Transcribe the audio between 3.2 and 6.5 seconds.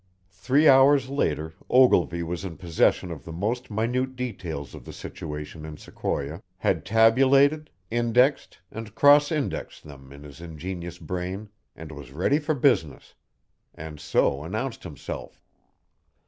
the most minute details of the situation in Sequoia,